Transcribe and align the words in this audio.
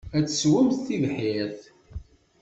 Ad 0.17 0.25
tesswemt 0.27 0.77
tibḥirt. 0.87 1.61